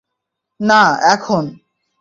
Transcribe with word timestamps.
না, 0.59 0.81
এখন। 1.13 1.45